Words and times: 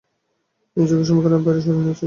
নিজেকে 0.77 1.03
সমীকরণের 1.07 1.43
বাইরে 1.45 1.59
সরিয়ে 1.61 1.75
নিয়েছিলাম। 1.77 1.99